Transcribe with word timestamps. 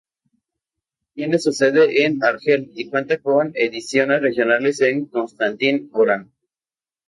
Tiene 1.13 1.37
su 1.37 1.51
sede 1.53 2.05
en 2.05 2.23
Argel 2.23 2.71
y 2.73 2.89
cuenta 2.89 3.19
con 3.19 3.51
ediciones 3.53 4.23
regionales 4.23 4.81
en 4.81 5.05
Constantine, 5.05 5.89
Orán... 5.91 6.31